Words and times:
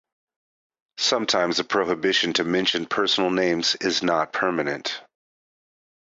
Sometimes 0.97 1.57
the 1.57 1.63
prohibition 1.63 2.33
to 2.33 2.43
mention 2.43 2.87
personal 2.87 3.29
names 3.29 3.75
is 3.75 4.01
not 4.01 4.33
permanent. 4.33 4.99